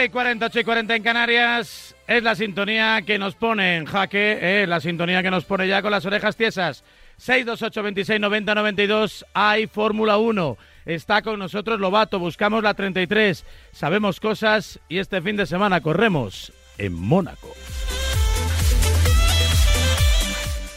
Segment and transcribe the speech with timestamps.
[0.00, 1.94] 9 y 40, 8 y 40 en Canarias.
[2.06, 5.82] Es la sintonía que nos pone en jaque, eh, la sintonía que nos pone ya
[5.82, 6.84] con las orejas tiesas.
[7.18, 9.26] 628 26 90 92.
[9.34, 10.56] Hay Fórmula 1.
[10.86, 12.18] Está con nosotros Lobato.
[12.18, 13.44] Buscamos la 33.
[13.72, 17.52] Sabemos cosas y este fin de semana corremos en Mónaco.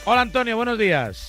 [0.04, 1.23] Hola Antonio, buenos días.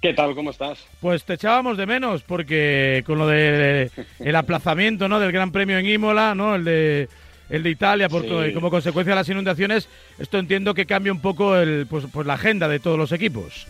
[0.00, 0.34] ¿Qué tal?
[0.34, 0.78] ¿Cómo estás?
[1.00, 5.20] Pues te echábamos de menos porque con lo de el aplazamiento, ¿no?
[5.20, 6.54] Del Gran Premio en Imola, ¿no?
[6.54, 7.08] El de
[7.50, 8.54] el de Italia por, Sí.
[8.54, 9.88] como consecuencia de las inundaciones,
[10.20, 13.66] esto entiendo que cambia un poco el, pues, pues la agenda de todos los equipos.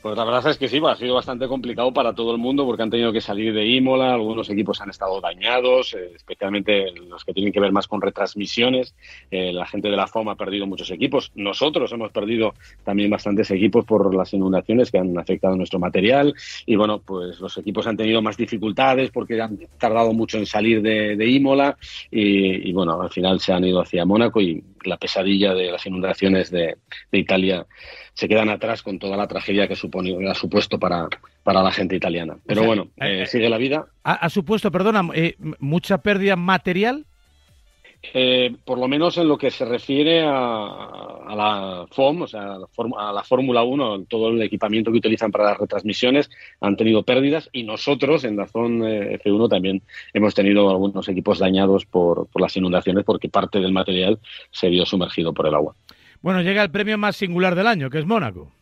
[0.00, 2.84] Pues la verdad es que sí, ha sido bastante complicado para todo el mundo porque
[2.84, 7.32] han tenido que salir de Imola, algunos equipos han estado dañados, eh, especialmente los que
[7.32, 8.94] tienen que ver más con retransmisiones.
[9.28, 11.32] Eh, la gente de la FOM ha perdido muchos equipos.
[11.34, 16.32] Nosotros hemos perdido también bastantes equipos por las inundaciones que han afectado nuestro material.
[16.64, 20.80] Y bueno, pues los equipos han tenido más dificultades porque han tardado mucho en salir
[20.80, 21.76] de, Imola
[22.10, 25.86] y, y, bueno, al final se han ido hacia Mónaco y la pesadilla de las
[25.86, 26.76] inundaciones de,
[27.12, 27.66] de Italia
[28.14, 31.08] se quedan atrás con toda la tragedia que supone, ha supuesto para,
[31.44, 32.36] para la gente italiana.
[32.46, 33.86] Pero O sea, bueno, eh, eh, sigue la vida.
[34.02, 37.06] ¿Ha, ha supuesto, perdona, eh, mucha pérdida material?
[38.00, 40.66] Eh, por lo menos en lo que se refiere a,
[41.26, 45.44] a la FOM, o sea, a la, Fórmula 1, todo el equipamiento que utilizan para
[45.44, 49.82] las retransmisiones han tenido pérdidas y nosotros en la eh, F1 también
[50.14, 54.20] hemos tenido algunos equipos dañados por las inundaciones porque parte del material
[54.52, 55.74] se vio sumergido por el agua.
[56.20, 58.52] Bueno, llega el premio más singular del año, que es Mónaco.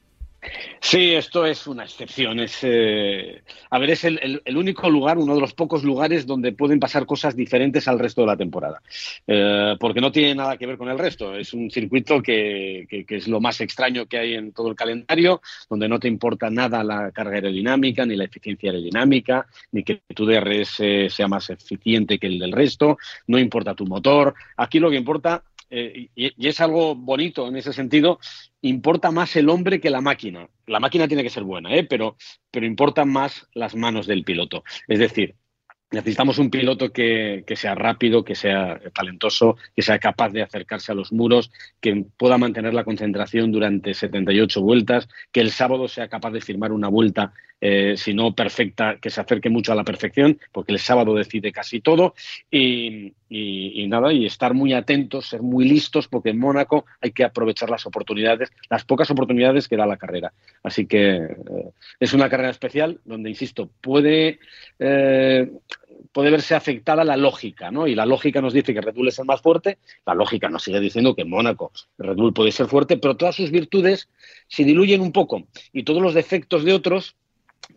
[0.81, 2.39] Sí, esto es una excepción.
[2.39, 6.79] Es, eh, a ver, es el, único lugar, uno de los pocos lugares donde pueden
[6.79, 8.81] pasar cosas diferentes al resto de la temporada.
[9.27, 11.35] Eh, porque no tiene nada que ver con el resto.
[11.35, 14.77] Es un circuito que, que- que es lo más extraño que hay en todo el
[14.77, 20.03] calendario, donde no te importa nada la carga aerodinámica, ni la eficiencia aerodinámica, ni que
[20.15, 22.99] tu DRS sea más eficiente que el del resto.
[23.27, 24.35] No importa tu motor.
[24.57, 28.19] Aquí lo que importa y, y es algo bonito en ese sentido,
[28.63, 30.49] importa más el hombre que la máquina.
[30.67, 31.85] La máquina tiene que ser buena, ¿eh?
[31.85, 32.17] pero,
[32.51, 34.65] pero importan más las manos del piloto.
[34.89, 35.37] Es decir,
[35.91, 40.93] necesitamos un piloto que, que sea rápido, que sea talentoso, que sea capaz de acercarse
[40.93, 46.09] a los muros, que pueda mantener la concentración durante 78 vueltas, que el sábado sea
[46.09, 49.85] capaz de firmar una vuelta, eh, si no perfecta, que se acerque mucho a la
[49.85, 52.15] perfección, porque el sábado decide casi todo.
[52.51, 53.15] Y,
[53.89, 57.87] nada, y estar muy atentos, ser muy listos, porque en Mónaco hay que aprovechar las
[57.87, 60.33] oportunidades, las pocas oportunidades que da la carrera.
[60.63, 64.39] Así que eh, es una carrera especial donde, insisto, puede,
[64.79, 65.51] eh,
[66.13, 67.87] puede verse afectada la lógica, ¿no?
[67.87, 70.63] Y la lógica nos dice que Red Bull es el más fuerte, la lógica nos
[70.63, 74.09] sigue diciendo que en Mónaco Red Bull puede ser fuerte, pero todas sus virtudes
[74.47, 77.17] se diluyen un poco y todos los defectos de otros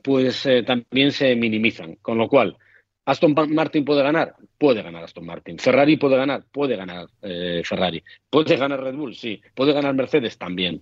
[0.04, 1.96] pues eh, también se minimizan.
[2.02, 2.58] Con lo cual,
[3.06, 5.58] Aston Martin puede ganar, puede ganar Aston Martin.
[5.60, 8.04] Ferrari puede ganar, puede ganar eh, Ferrari.
[8.30, 9.42] Puede ganar Red Bull, sí.
[9.56, 10.82] Puede ganar Mercedes también.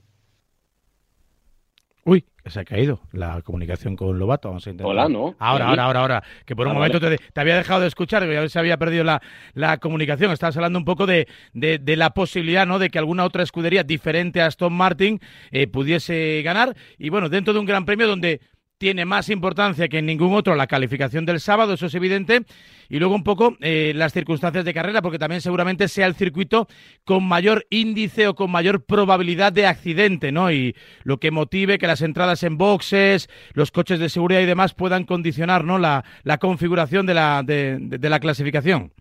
[2.03, 4.47] Uy, se ha caído la comunicación con Lobato.
[4.47, 4.89] Vamos a intentar.
[4.89, 5.35] Hola, ¿no?
[5.39, 5.69] Ahora, ¿Sí?
[5.71, 6.23] ahora, ahora, ahora.
[6.45, 7.17] Que por un Ah, momento vale.
[7.17, 9.21] te, te había dejado de escuchar, que ya se había perdido la,
[9.53, 10.31] la comunicación.
[10.31, 12.79] Estabas hablando un poco de, de- de la posibilidad, ¿no?
[12.79, 15.19] De que alguna otra escudería diferente a Aston Martin
[15.51, 16.77] eh, pudiese ganar.
[16.97, 18.39] Y bueno, dentro de un gran premio donde
[18.77, 22.43] tiene más importancia que en ningún otro la calificación del sábado, eso es evidente.
[22.89, 26.67] Y luego un poco eh, las circunstancias de carrera, porque también seguramente sea el circuito
[27.03, 30.51] con mayor índice o con mayor probabilidad de accidente, ¿no?
[30.51, 34.73] Y lo que motive que las entradas en boxes, los coches de seguridad y demás
[34.73, 35.79] puedan condicionar, ¿no?
[35.79, 36.03] La,
[36.39, 38.93] configuración de la, de la clasificación.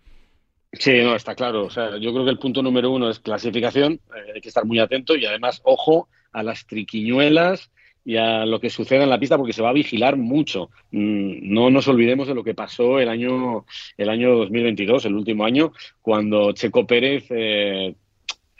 [0.73, 1.65] Sí, no, está claro.
[1.65, 3.93] O sea, yo creo que el punto número uno es clasificación.
[4.15, 7.71] eh, hay que estar muy atento y además, ojo a las triquiñuelas
[8.07, 10.69] y a lo que suceda en la pista porque se va a vigilar mucho.
[10.91, 13.65] Mm, No nos olvidemos de lo que pasó el año,
[13.97, 17.95] el año 2022, el último año, cuando Checo Pérez eh,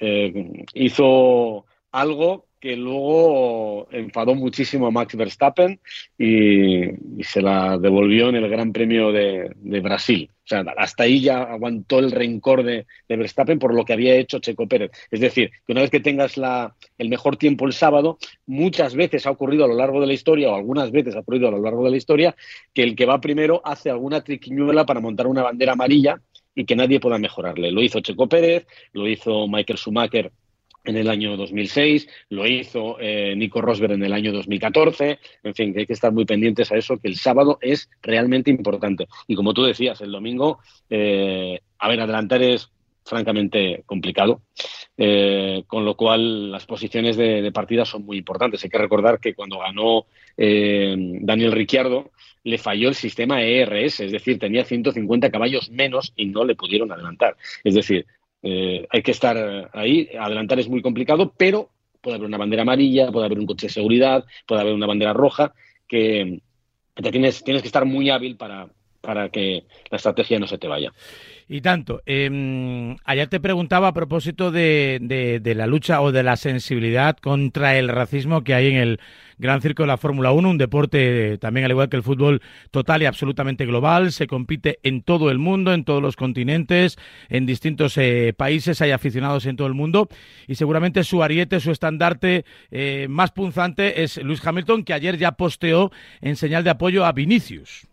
[0.02, 5.80] eh, hizo algo que luego enfadó muchísimo a Max Verstappen
[6.18, 10.30] y, se la devolvió en el Gran Premio de, de Brasil.
[10.31, 14.15] O sea, hasta ahí ya aguantó el rencor de, de Verstappen por lo que había
[14.15, 14.92] hecho Checo Pérez.
[15.12, 19.27] Es decir, que una vez que tengas la, el mejor tiempo el sábado, muchas veces
[19.27, 21.62] ha ocurrido a lo largo de la historia, o algunas veces ha ocurrido a lo
[21.62, 22.36] largo de la historia,
[22.74, 26.21] que el que va primero hace alguna triquiñuela para montar una bandera amarilla
[26.56, 27.71] y que nadie pueda mejorarle.
[27.71, 30.31] Lo hizo Checo Pérez, lo hizo Michael Schumacher
[30.88, 35.74] en el año 2006, lo hizo eh, Nico Rosberg en el año 2014, en fin,
[35.74, 39.07] que hay que estar muy pendientes a eso, que el sábado es realmente importante.
[39.28, 42.72] Y como tú decías, el domingo, eh, a ver, adelantar es
[43.04, 44.42] francamente complicado,
[45.00, 48.63] Eh, con lo cual las posiciones de, partida son muy importantes.
[48.63, 52.10] Hay que recordar que cuando ganó eh, Daniel Ricciardo
[52.44, 56.92] le falló el sistema ERS, es decir, tenía 150 caballos menos y no le pudieron
[56.92, 57.38] adelantar.
[57.63, 58.07] Es decir,
[58.44, 61.69] eh, hay que estar ahí, adelantar es muy complicado, pero
[62.01, 65.13] puede haber una bandera amarilla, puede haber un coche de seguridad, puede haber una bandera
[65.13, 65.54] roja,
[65.88, 66.42] que
[67.12, 68.69] tienes, tienes que estar muy hábil para,
[69.07, 70.92] para que la estrategia no se te vaya.
[71.48, 72.01] Y tanto.
[72.06, 77.88] Eh, ayer te preguntaba a propósito de, la lucha o de la sensibilidad contra el
[77.88, 79.00] racismo que hay en el
[79.38, 83.01] Gran Circo de la Fórmula 1, un deporte también al igual que el fútbol total
[83.01, 84.12] y absolutamente global.
[84.12, 86.98] Se compite en todo el mundo, en todos los continentes,
[87.30, 90.10] en distintos eh, países, hay aficionados en todo el mundo
[90.48, 95.31] y seguramente su ariete, su estandarte eh, más punzante es Luis Hamilton, que ayer ya
[95.31, 97.88] posteó en señal de apoyo a Vinicius.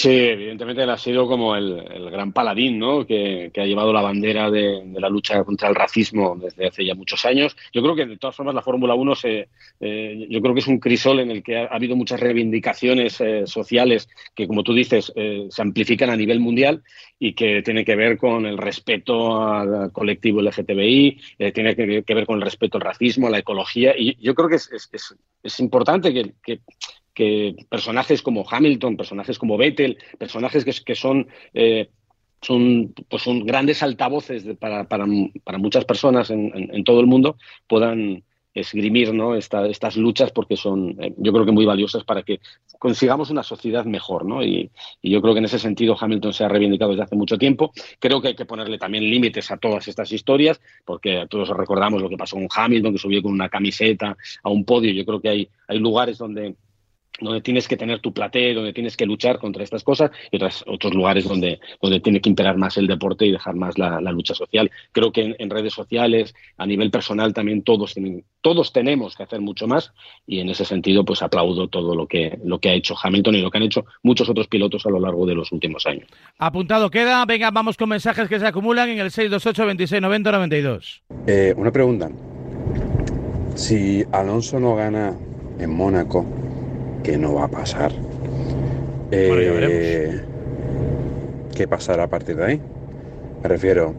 [0.00, 3.04] Sí, evidentemente él ha sido como el, gran paladín, ¿no?
[3.04, 7.24] Que, ha llevado la bandera de, la lucha contra el racismo desde hace ya muchos
[7.24, 7.56] años.
[7.72, 9.48] Yo creo que de todas formas la Fórmula 1 se,
[9.80, 13.42] eh, yo creo que es un crisol en el que ha, habido muchas reivindicaciones eh,
[13.48, 16.84] sociales que, como tú dices, eh, se amplifican a nivel mundial
[17.18, 21.20] y que tiene que ver con el respeto al colectivo LGTBI,
[21.52, 23.96] tiene que, ver con el respeto al racismo, a la ecología.
[23.98, 26.60] Y yo creo que es, es, es importante que que
[27.68, 31.88] personajes como Hamilton, personajes como Vettel, personajes que, son, eh,
[32.40, 37.36] son, pues son grandes altavoces para, para, muchas personas en, todo el mundo,
[37.66, 38.22] puedan
[38.54, 39.36] esgrimir ¿no?
[39.36, 42.40] estas luchas porque son, eh, yo creo que muy valiosas para que
[42.78, 44.24] consigamos una sociedad mejor.
[44.24, 44.42] ¿no?
[44.42, 44.70] Y,
[45.02, 47.72] y, yo creo que en ese sentido Hamilton se ha reivindicado desde hace mucho tiempo.
[47.98, 52.08] Creo que hay que ponerle también límites a todas estas historias, porque todos recordamos lo
[52.08, 54.92] que pasó con Hamilton, que subió con una camiseta a un podio.
[54.92, 56.56] Yo creo que hay, hay lugares donde
[57.20, 60.64] donde tienes que tener tu platé, donde tienes que luchar contra estas cosas, y otras,
[60.66, 64.34] otros lugares donde, donde tiene que imperar más el deporte y dejar más la, lucha
[64.34, 64.70] social.
[64.92, 67.94] Creo que en, redes sociales, a nivel personal, también todos,
[68.40, 69.92] todos tenemos que hacer mucho más,
[70.26, 73.40] y en ese sentido, pues aplaudo todo lo que, lo que ha hecho Hamilton y
[73.42, 76.08] lo que han hecho muchos otros pilotos a lo largo de los últimos años.
[76.38, 81.02] Apuntado queda, venga, vamos con mensajes que se acumulan en el 628 26 90 92.
[81.56, 82.10] una pregunta.
[83.54, 85.16] Si Alonso no gana
[85.58, 86.24] en Mónaco,
[87.02, 87.92] que no va a pasar.
[89.10, 90.20] Eh,
[91.54, 92.60] ¿Qué pasará a partir de ahí?
[93.42, 93.94] Me refiero,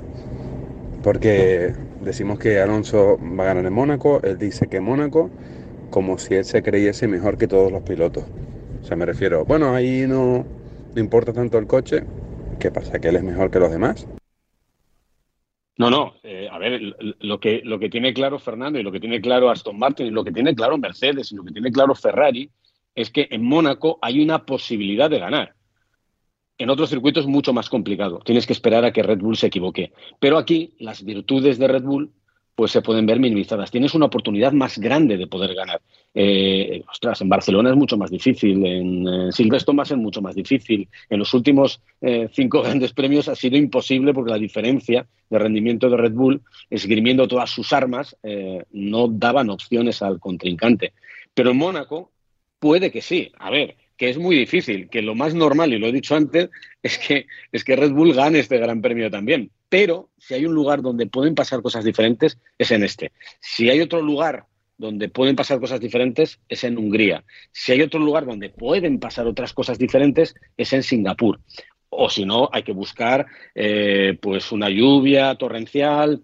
[1.04, 5.30] porque decimos que Alonso va a ganar en Mónaco, él dice que Mónaco,
[5.90, 8.26] como si él se creyese mejor que todos los pilotos.
[8.82, 10.46] O sea, me refiero, bueno, ahí no,
[10.96, 12.04] importa tanto el coche,
[12.60, 13.00] ¿qué pasa?
[13.00, 14.08] ¿Que él es mejor que los demás?
[15.78, 16.16] No, no.
[16.24, 16.82] Eh, a ver,
[17.20, 20.12] lo que, lo que tiene claro Fernando y lo que tiene claro Aston Martin y
[20.12, 22.52] lo que tiene claro Mercedes y lo que tiene claro Ferrari
[23.00, 25.56] es que en Mónaco hay una posibilidad de ganar.
[26.58, 28.20] En otros circuitos es mucho más complicado.
[28.26, 29.94] Tienes que esperar a que Red Bull se equivoque.
[30.20, 32.12] Pero aquí las virtudes de Red Bull
[32.56, 33.72] pues se pueden ver minimizadas.
[33.72, 35.80] Tienes una oportunidad más grande de poder ganar.
[36.14, 40.90] Eh, ostras, en Barcelona es mucho más difícil, en, va a ser mucho más difícil.
[41.10, 45.90] En los últimos eh, cinco grandes premios ha sido imposible porque la diferencia de rendimiento
[45.90, 50.92] de Red Bull, esgrimiendo todas sus armas, eh, no daban opciones al contrincante.
[51.34, 52.12] Pero en Mónaco
[52.60, 53.32] Puede que sí.
[53.38, 56.50] A ver, que es muy difícil, que lo más normal, y lo he dicho antes,
[56.84, 59.52] es que, es que Red Bull gane este gran premio también.
[59.68, 63.12] Pero si hay un lugar donde pueden pasar cosas diferentes, es en este.
[63.40, 64.46] Si hay otro lugar
[64.78, 67.26] donde pueden pasar cosas diferentes, es en Hungría.
[67.52, 71.42] Si hay otro lugar donde pueden pasar otras cosas diferentes, es en Singapur.
[71.90, 76.22] O si no, hay que buscar eh, pues una lluvia torrencial,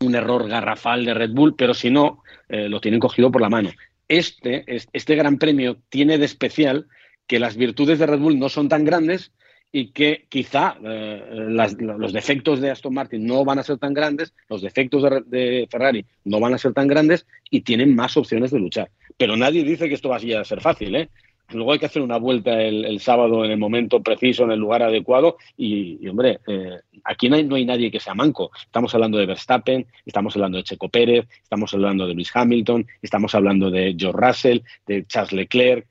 [0.00, 3.50] un error garrafal de Red Bull, pero si no, eh, lo tienen cogido por la
[3.50, 3.70] mano
[4.18, 6.86] este, este Gran Premio tiene de especial
[7.26, 9.32] que las virtudes de Red Bull no son tan grandes
[9.72, 11.46] y que quizá eh,
[11.78, 16.04] los defectos de Aston Martin no van a ser tan grandes, los defectos de, Ferrari
[16.24, 18.90] no van a ser tan grandes y tienen más opciones de luchar.
[19.16, 21.08] Pero nadie dice que esto va a ser fácil, ¿eh?
[21.54, 24.82] Luego hay que hacer una vuelta el, sábado en el momento preciso, en el lugar
[24.82, 25.36] adecuado.
[25.56, 28.50] Y, hombre, eh, aquí no hay, no hay, nadie que sea manco.
[28.64, 33.34] Estamos hablando de Verstappen, estamos hablando de Checo Pérez, estamos hablando de Luis Hamilton, estamos
[33.34, 35.86] hablando de George Russell, de Charles Leclerc,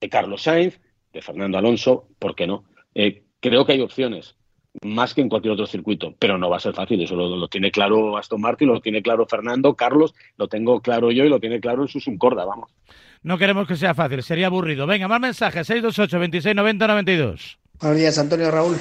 [0.00, 0.80] de Carlos Sainz,
[1.12, 2.08] de Fernando Alonso.
[2.18, 2.64] ¿Por qué no?
[2.94, 4.36] Eh, creo que hay opciones
[4.80, 7.00] más que en cualquier otro circuito, pero no va a ser fácil.
[7.02, 11.24] Eso lo, tiene claro Aston Martin, lo tiene claro Fernando, Carlos, lo tengo claro yo
[11.24, 12.70] y lo tiene claro el Susun Corda, vamos.
[13.22, 14.86] No queremos que sea fácil, sería aburrido.
[14.86, 17.58] Venga, más mensajes, 628 26 90 92.
[17.80, 18.76] Buenos días, Antonio Raúl.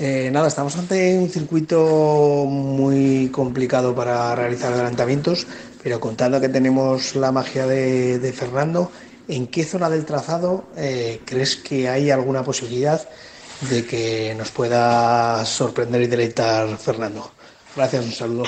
[0.00, 5.46] Eh, nada, estamos ante un circuito muy complicado para realizar adelantamientos,
[5.80, 8.90] pero contando que tenemos la magia de, Fernando,
[9.28, 13.08] ¿en qué zona del trazado eh, crees que hay alguna posibilidad
[13.70, 17.30] de que nos pueda sorprender y deleitar Fernando?
[17.76, 18.44] Gracias, un saludo.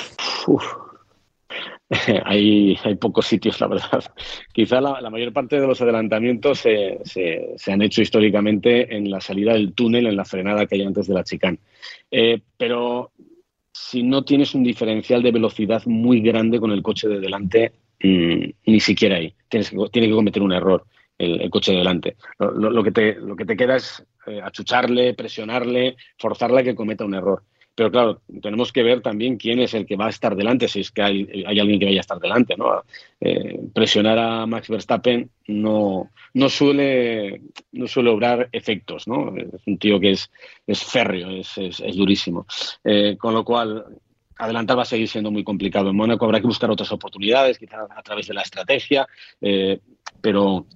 [2.24, 4.04] hay, hay pocos sitios, la verdad.
[4.52, 9.52] Quizá la, mayor parte de los adelantamientos se, se, han hecho históricamente en la salida
[9.52, 11.58] del túnel, en la frenada que hay antes de la chicane.
[12.10, 13.12] Eh, pero
[13.72, 17.72] si no tienes un diferencial de velocidad muy grande con el coche de delante,
[18.02, 19.34] mm, ni siquiera ahí.
[19.48, 20.84] Tienes, tiene que cometer un error
[21.18, 22.16] el, coche de delante.
[22.38, 27.04] Lo, que te, lo que te queda es eh, achucharle, presionarle, forzarle a que cometa
[27.04, 27.42] un error.
[27.74, 30.80] Pero claro, tenemos que ver también quién es el que va a estar delante, si
[30.80, 32.56] es que hay, alguien que vaya a estar delante.
[32.56, 32.84] ¿no?
[33.20, 39.08] Eh, presionar a Max Verstappen no, no, suele, no suele obrar efectos.
[39.08, 39.36] ¿no?
[39.36, 40.30] Es un tío que es,
[40.66, 42.46] es férreo, es, es, durísimo.
[42.84, 43.84] Eh, con lo cual,
[44.38, 45.90] adelantar va a seguir siendo muy complicado.
[45.90, 49.06] En Mónaco habrá que buscar otras oportunidades, quizás a través de la estrategia,
[49.40, 49.80] eh,
[50.20, 50.66] pero,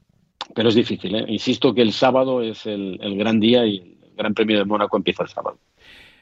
[0.52, 1.14] pero es difícil.
[1.28, 4.97] Insisto que el sábado es el, el gran día y el Gran Premio de Mónaco
[4.97, 5.59] empieza el sábado.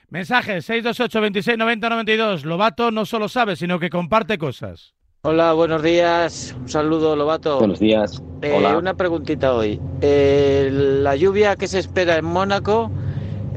[0.08, 2.44] Mensaje 628 26 90 92.
[2.44, 4.94] Lobato no solo sabe, sino que comparte cosas.
[5.22, 6.54] Hola, buenos días.
[6.56, 7.58] Un saludo, Lobato.
[7.58, 8.22] Buenos días.
[8.42, 8.78] Eh, Hola.
[8.78, 9.80] Una preguntita hoy.
[10.00, 12.92] Eh, la lluvia que se espera en Mónaco,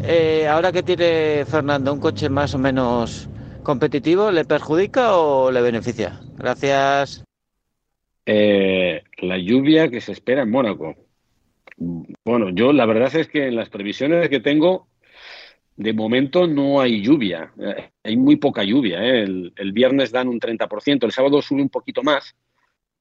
[0.04, 3.30] eh, ahora que tiene Fernando un coche más o menos
[3.62, 6.20] competitivo, ¿le perjudica o le beneficia?
[6.38, 7.24] Gracias.
[8.26, 10.96] la lluvia que se espera en Mónaco.
[12.26, 14.89] Bueno, yo la verdad es que en las previsiones que tengo
[15.80, 19.02] de momento no hay lluvia, eh, hay muy poca lluvia.
[19.02, 19.24] ¿eh?
[19.24, 22.36] El, viernes dan un 30%, el sábado sube un poquito más,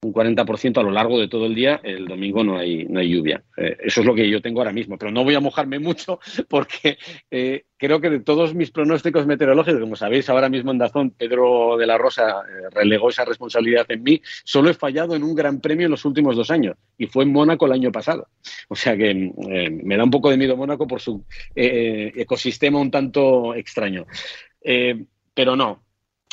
[0.01, 3.09] un 40% a lo largo de todo el día, el domingo no hay, no hay
[3.09, 3.43] lluvia.
[3.57, 6.19] Eh, eso es lo que yo tengo ahora mismo, pero no voy a mojarme mucho
[6.47, 6.97] porque
[7.29, 11.75] eh, creo que de todos mis pronósticos meteorológicos, como sabéis, ahora mismo en Dazón, Pedro
[11.77, 15.59] de la Rosa eh, relegó esa responsabilidad en mí, solo he fallado en un gran
[15.59, 18.29] premio en los últimos dos años y fue en Mónaco el año pasado.
[18.69, 21.25] O sea que me da un poco de miedo Mónaco por su
[21.55, 24.05] ecosistema un tanto extraño.
[25.33, 25.81] pero no,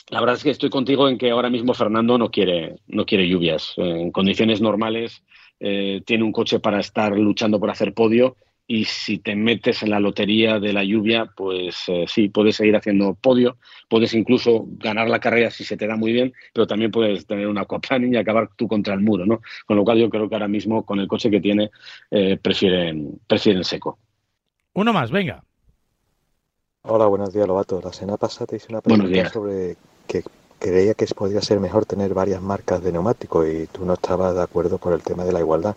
[0.08, 3.28] la verdad es que estoy contigo en que ahora mismo Fernando no quiere, no quiere
[3.28, 3.74] lluvias.
[3.76, 5.22] En condiciones normales
[5.58, 8.36] eh, tiene un coche para estar luchando por hacer podio
[8.68, 12.74] y si te metes en la lotería de la lluvia, pues eh, sí, puedes seguir
[12.74, 13.58] haciendo podio,
[13.88, 17.46] puedes incluso ganar la carrera si se te da muy bien, pero también puedes tener
[17.46, 19.40] una aquaplaning y acabar tú contra el muro, ¿no?
[19.66, 21.70] Con lo cual yo creo que ahora mismo con el coche que tiene
[22.10, 23.98] eh, prefieren, prefieren seco.
[24.74, 25.42] Uno más, venga.
[26.82, 27.80] Hola, buenos días, Lobato.
[27.82, 30.22] La semana pasada te hice una pregunta sobre que
[30.58, 34.42] creía que podría ser mejor tener varias marcas de neumáticos y tú no estabas de
[34.42, 35.76] acuerdo por el tema de la igualdad.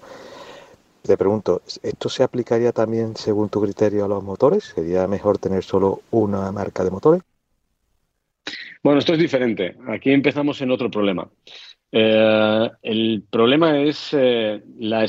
[1.02, 4.66] Te pregunto, ¿esto se aplicaría también según tu criterio a los motores?
[4.76, 7.22] ¿Sería mejor tener solo una marca de motores?
[8.84, 9.76] Bueno, esto es diferente.
[9.88, 11.30] Aquí empezamos en otro problema.
[11.92, 15.08] Eh, el problema es eh, la,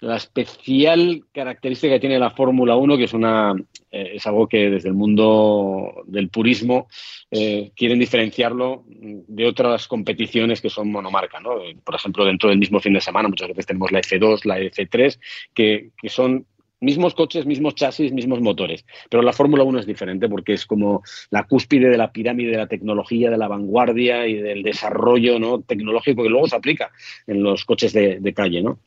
[0.00, 3.54] la especial característica que tiene la Fórmula 1, que es una
[3.90, 6.88] eh, es algo que desde el mundo del purismo
[7.30, 11.40] eh, quieren diferenciarlo de otras competiciones que son monomarca.
[11.40, 11.56] ¿no?
[11.84, 15.18] Por ejemplo, dentro del mismo fin de semana muchas veces tenemos la F2, la F3,
[15.54, 16.46] que, que son
[16.80, 18.84] mismos coches, mismos chasis, mismos motores.
[19.10, 22.58] Pero la Fórmula 1 es diferente porque es como la cúspide de la pirámide de
[22.58, 25.60] la tecnología, de la vanguardia y del desarrollo ¿no?
[25.62, 26.92] tecnológico que luego se aplica
[27.26, 28.62] en los coches de, de calle.
[28.62, 28.78] ¿no?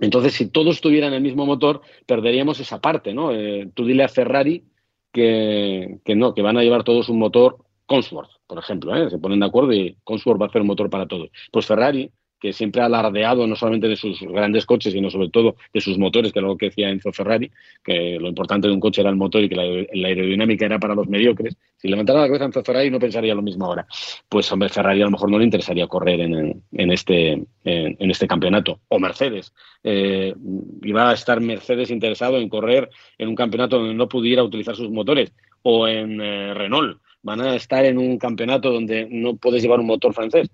[0.00, 3.32] Entonces, si todos tuvieran el mismo motor, perderíamos esa parte, ¿no?
[3.32, 4.64] Eh, tú dile a Ferrari
[5.12, 9.10] que, no, que van a llevar todos un motor Cosworth, por ejemplo, ¿eh?
[9.10, 11.30] se ponen de acuerdo y Cosworth va a hacer un motor para todos.
[11.52, 12.10] Pues Ferrari
[12.40, 15.98] que siempre ha alardeado no solamente de sus grandes coches, sino sobre todo de sus
[15.98, 17.50] motores, que es lo que decía Enzo Ferrari,
[17.82, 20.94] que lo importante de un coche era el motor y que la, aerodinámica era para
[20.94, 21.56] los mediocres.
[21.76, 23.86] Si levantara la cabeza Enzo Ferrari no pensaría lo mismo ahora.
[24.28, 28.80] Pues hombre, Ferrari a lo mejor no le interesaría correr en, este, en, este campeonato.
[28.88, 29.52] O Mercedes.
[29.82, 30.34] Eh,
[30.82, 34.90] iba a estar Mercedes interesado en correr en un campeonato donde no pudiera utilizar sus
[34.90, 35.32] motores.
[35.62, 37.00] O en eh, Renault.
[37.22, 40.50] Van a estar en un campeonato donde no puedes llevar un motor francés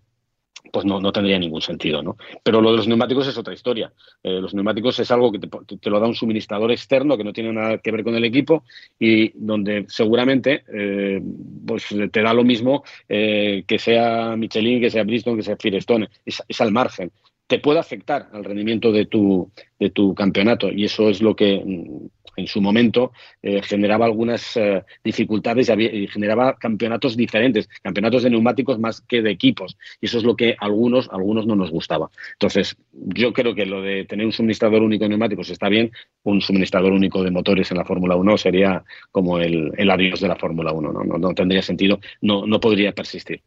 [0.73, 2.17] pues no, no tendría ningún sentido, ¿no?
[2.43, 3.93] Pero lo de los neumáticos es otra historia.
[4.23, 7.53] Eh, los neumáticos es algo que te, lo da un suministrador externo que no tiene
[7.53, 8.65] nada que ver con el equipo
[8.99, 11.23] y donde seguramente eh,
[11.67, 16.09] pues te da lo mismo eh, que sea Michelin, que sea Bristol, que sea Firestone.
[16.25, 17.11] es al margen
[17.51, 21.61] te puede afectar al rendimiento de tu, de tu campeonato y eso es lo que
[21.67, 23.11] mm, en su momento
[23.43, 29.33] eh, generaba algunas eh, dificultades y, generaba campeonatos diferentes, campeonatos de neumáticos más que de
[29.33, 32.09] equipos y eso es lo que a algunos, algunos no nos gustaba.
[32.35, 35.91] Entonces, yo creo que lo de tener un suministrador único de neumáticos está bien,
[36.23, 40.29] un suministrador único de motores en la Fórmula 1 sería como el, el adiós de
[40.29, 41.03] la Fórmula 1, ¿no?
[41.03, 43.43] No, no tendría sentido, no, no podría persistir.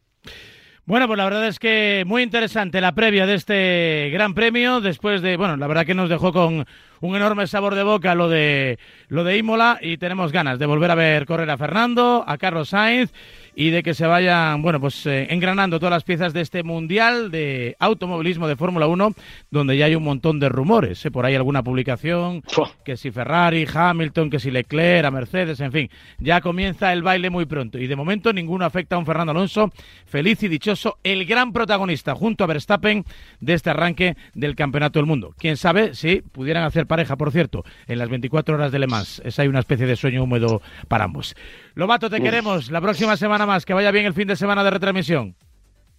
[0.86, 5.22] Bueno, pues la verdad es que muy interesante la previa de este Gran Premio, después
[5.22, 6.66] de, bueno, la verdad que nos dejó con
[7.04, 10.90] un enorme sabor de boca lo de lo de Imola y tenemos ganas de volver
[10.90, 13.12] a ver correr a Fernando, a Carlos Sainz
[13.56, 17.30] y de que se vayan, bueno, pues eh, engranando todas las piezas de este Mundial
[17.30, 19.14] de Automovilismo de Fórmula 1,
[19.50, 21.04] donde ya hay un montón de rumores.
[21.06, 21.10] ¿eh?
[21.10, 22.42] Por ahí alguna publicación,
[22.84, 25.90] que si Ferrari, Hamilton, que si Leclerc, a Mercedes, en fin.
[26.18, 27.78] Ya comienza el baile muy pronto.
[27.78, 29.72] Y de momento ninguno afecta a un Fernando Alonso,
[30.04, 33.04] feliz y dichoso, el gran protagonista junto a Verstappen
[33.40, 35.34] de este arranque del Campeonato del Mundo.
[35.38, 39.20] Quién sabe si pudieran hacer pareja, por cierto, en las 24 horas de Le Mans.
[39.24, 41.34] Es ahí una especie de sueño húmedo para ambos.
[41.74, 42.70] Lobato, te queremos.
[42.70, 43.66] La próxima semana más.
[43.66, 45.34] Que vaya bien el fin de semana de retransmisión.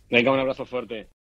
[0.10, 1.10] Venga, un abrazo fuerte.